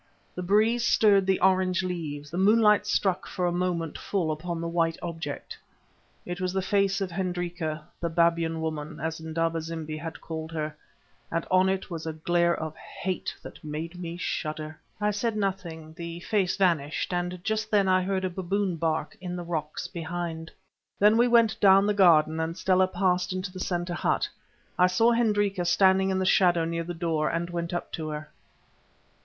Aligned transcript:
The 0.33 0.41
breeze 0.41 0.83
stirred 0.83 1.27
the 1.27 1.39
orange 1.41 1.83
leaves, 1.83 2.31
the 2.31 2.37
moonlight 2.39 2.87
struck 2.87 3.27
for 3.27 3.45
a 3.45 3.51
moment 3.51 3.99
full 3.99 4.31
upon 4.31 4.59
the 4.59 4.67
white 4.67 4.97
object. 5.03 5.55
It 6.25 6.41
was 6.41 6.53
the 6.53 6.61
face 6.63 7.01
of 7.01 7.11
Hendrika, 7.11 7.83
the 7.99 8.09
Babyan 8.09 8.61
woman, 8.61 8.99
as 8.99 9.19
Indaba 9.19 9.61
zimbi 9.61 9.97
had 9.97 10.19
called 10.19 10.51
her, 10.53 10.75
and 11.31 11.45
on 11.51 11.69
it 11.69 11.91
was 11.91 12.07
a 12.07 12.13
glare 12.13 12.57
of 12.59 12.75
hate 12.77 13.35
that 13.43 13.63
made 13.63 13.99
me 14.01 14.17
shudder. 14.17 14.79
I 14.99 15.11
said 15.11 15.37
nothing; 15.37 15.93
the 15.93 16.19
face 16.21 16.57
vanished, 16.57 17.13
and 17.13 17.39
just 17.43 17.69
then 17.69 17.87
I 17.87 18.01
heard 18.01 18.25
a 18.25 18.29
baboon 18.31 18.77
bark 18.77 19.15
in 19.21 19.35
the 19.35 19.43
rocks 19.43 19.85
behind. 19.85 20.49
Then 20.97 21.15
we 21.15 21.27
went 21.27 21.59
down 21.59 21.85
the 21.85 21.93
garden, 21.93 22.39
and 22.39 22.57
Stella 22.57 22.87
passed 22.87 23.33
into 23.33 23.51
the 23.51 23.59
centre 23.59 23.93
hut. 23.93 24.27
I 24.79 24.87
saw 24.87 25.11
Hendrika 25.13 25.63
standing 25.63 26.09
in 26.09 26.17
the 26.17 26.25
shadow 26.25 26.65
near 26.65 26.83
the 26.83 26.95
door, 26.95 27.29
and 27.29 27.51
went 27.51 27.71
up 27.71 27.91
to 27.91 28.09
her. 28.09 28.31